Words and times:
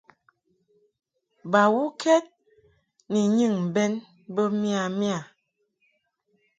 Bawuked 1.51 2.23
ni 3.11 3.21
nyɨŋ 3.37 3.55
bɛn 3.75 3.91
bə 4.33 4.43
miya 4.59 4.83
miya. 4.99 5.19